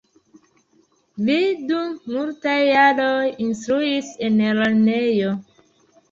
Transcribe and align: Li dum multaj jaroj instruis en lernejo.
Li 1.25 1.35
dum 1.71 1.91
multaj 2.15 2.55
jaroj 2.67 3.27
instruis 3.47 4.09
en 4.29 4.41
lernejo. 4.61 5.35